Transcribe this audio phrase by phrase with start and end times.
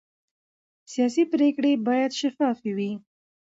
[0.91, 2.91] سیاسي پرېکړې باید شفافې وي